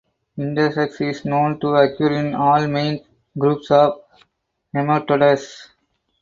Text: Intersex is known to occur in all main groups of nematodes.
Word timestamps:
Intersex 0.39 0.99
is 1.07 1.25
known 1.25 1.59
to 1.59 1.75
occur 1.75 2.11
in 2.13 2.33
all 2.33 2.65
main 2.65 3.05
groups 3.37 3.69
of 3.69 4.01
nematodes. 4.75 5.67